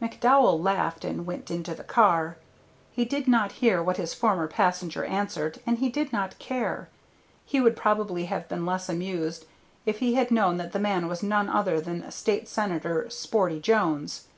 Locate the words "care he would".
6.38-7.76